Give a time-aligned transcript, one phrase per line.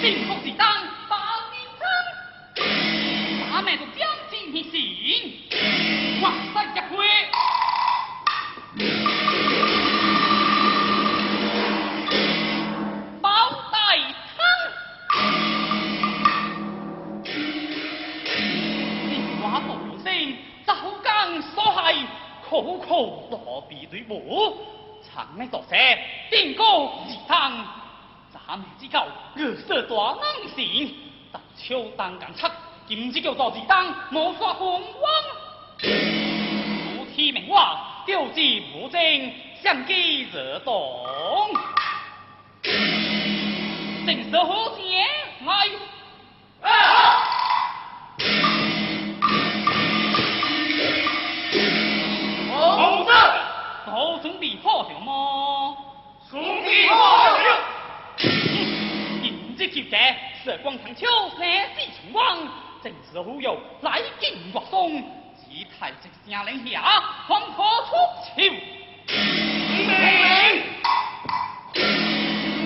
[0.00, 0.66] 金福一荡
[1.10, 1.16] 爆
[1.50, 1.84] 鸣声，
[3.50, 4.72] 侠妹都将军去行，
[6.22, 7.04] 万山一过
[13.20, 13.28] 包
[13.70, 13.76] 带
[14.38, 14.38] 汤。
[20.64, 20.72] 酒，
[22.48, 24.56] 苦苦躲避队伍，
[25.12, 25.76] 长妹作舍，
[26.30, 27.79] 金光一荡。
[28.50, 30.92] 咱们只够热色大能行，
[31.30, 32.50] 但秋当敢测，
[32.88, 35.12] 今日叫做一当，无煞风光。
[36.98, 38.40] 无天命我，丢之
[38.74, 39.00] 无争，
[39.62, 41.06] 相机惹动。
[44.04, 44.76] 正是何
[63.12, 65.02] 是忽悠来劲若松，
[65.36, 66.80] 吉太直声令下，
[67.26, 67.90] 黄河出
[68.36, 68.52] 鞘。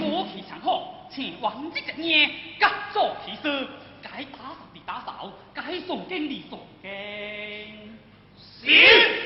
[0.00, 3.68] 我气上好，请王这个年，各做其事，
[4.02, 6.88] 该打扫的打扫，该送经的送经。
[8.36, 9.19] 行。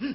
[0.00, 0.14] 只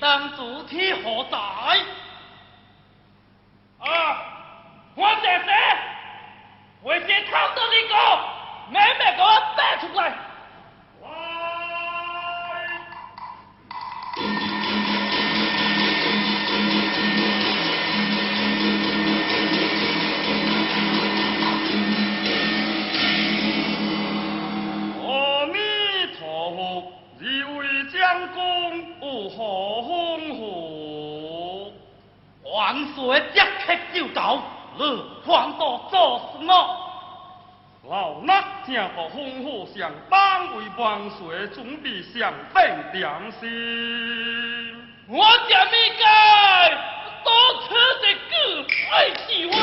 [0.00, 1.38] 当主体何在？
[3.84, 4.31] 啊，
[4.94, 5.52] 我姐姐，
[6.82, 7.94] 我先看到你个，
[8.68, 10.12] 妹妹给我带出来。
[25.00, 25.58] 阿弥
[26.18, 26.20] 陀
[26.50, 27.24] 佛，二
[27.56, 27.60] 位
[27.90, 28.38] 将公
[29.00, 29.40] 有何
[29.88, 29.90] 吩
[30.36, 31.72] 咐？
[32.44, 32.52] 万
[32.94, 32.98] 岁
[33.32, 34.42] 即刻就到，
[34.82, 36.52] 你还到做什么？
[37.88, 43.08] 老衲正个吩咐上班为万岁准备上饭点
[43.40, 43.42] 心。
[45.08, 46.02] 我讲你该
[47.24, 47.30] 多
[47.62, 47.74] 吃
[48.08, 48.32] 一个
[48.90, 48.94] 爱
[49.26, 49.56] 喜欢。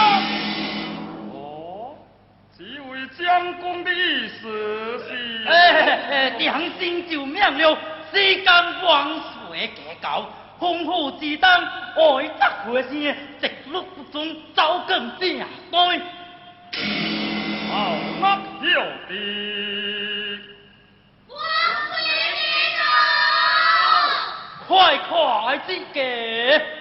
[1.33, 1.95] 哦，
[2.57, 2.59] 这
[2.89, 4.41] 位将公的意思
[5.07, 5.09] 是？
[5.47, 7.77] 哎，良心就命了，
[8.11, 8.45] 时间
[8.83, 9.07] 万
[9.47, 10.25] 岁过高，
[10.59, 12.91] 吩咐只当爱得回声，
[13.41, 15.39] 直路不准走更正
[15.71, 16.01] 对。
[17.69, 17.75] 老
[18.19, 18.21] 衲
[18.61, 18.67] 晓
[19.07, 19.11] 得。
[24.67, 26.78] 快快之给。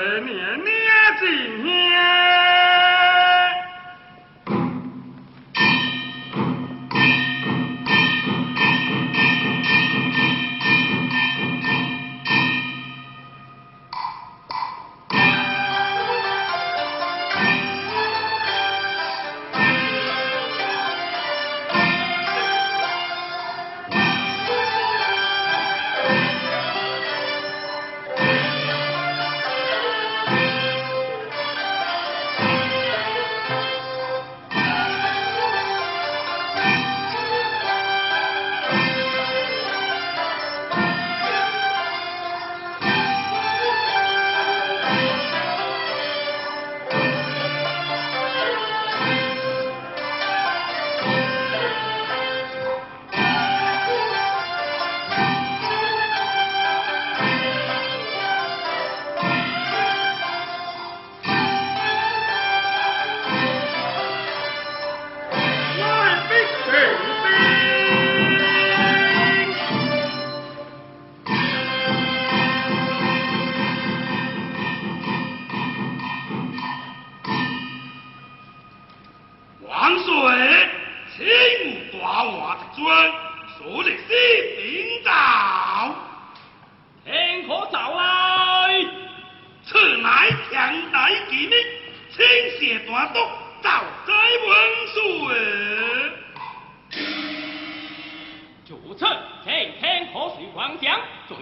[0.00, 0.64] 年年，
[1.20, 2.29] 今年？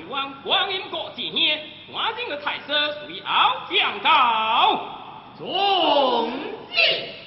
[0.09, 1.61] 望观音阁纪念
[1.93, 2.73] 观音的太师
[3.07, 4.85] 李敖将道
[5.37, 6.31] 宗
[6.73, 7.18] 旨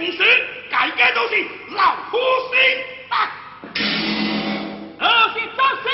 [0.00, 0.18] 唔时，
[0.70, 1.34] 计嘅都是
[1.76, 2.56] 老夫死。
[3.10, 3.30] 啊，
[4.98, 5.04] 我
[5.34, 5.88] 是作死，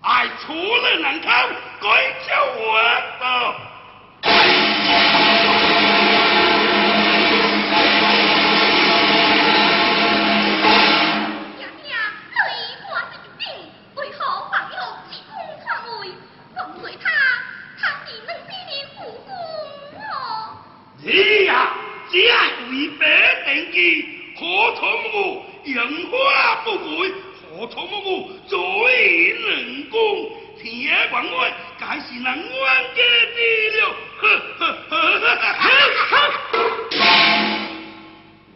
[0.00, 1.90] 爱除了能抗鬼。
[25.64, 28.58] 杨花不悔何愁暮暮最
[29.38, 29.98] 能功
[30.62, 33.00] 天广安该是能安的
[33.34, 33.78] 地了。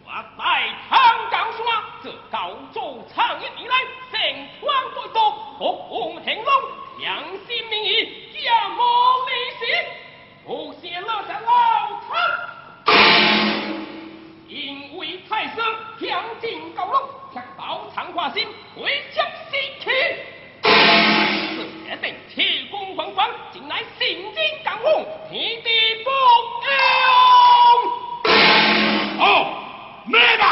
[0.05, 0.41] 我在
[0.89, 0.91] 长
[1.31, 1.35] 高
[2.03, 2.35] 这高
[2.73, 2.77] 州
[3.13, 3.75] 长一以来
[4.11, 4.19] 盛
[4.59, 5.17] 况不多
[5.59, 6.51] 我洪兴隆
[6.99, 7.87] 良心民意
[8.43, 8.79] 家我
[9.27, 9.61] 泪洗
[18.33, 19.89] 心回江西去。
[20.63, 24.83] 此言令气功滚滚，竟乃行军赶赴，
[25.29, 25.69] 天地
[26.03, 26.09] 不
[26.67, 26.71] 用。
[29.19, 29.25] 哦，
[30.05, 30.43] 咩吧？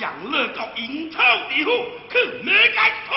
[0.00, 1.20] 养乐到营头
[1.56, 1.72] 以后，
[2.08, 3.16] 可没该痛。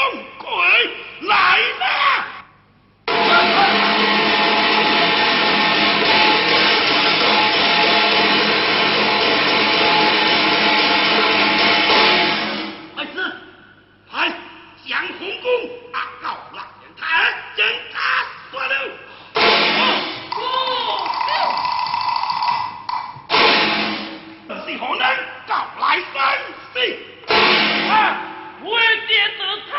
[24.72, 25.06] 是何人？
[25.80, 26.24] 来生。
[27.90, 27.92] 啊！
[28.64, 29.74] 我见得草，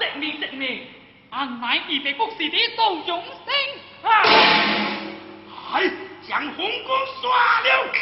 [0.00, 0.86] 证明证明，
[1.30, 4.10] 俺乃二百国士的宋永生。
[4.10, 4.10] 啊！
[5.74, 5.90] 哎，
[6.26, 7.92] 将红光刷了。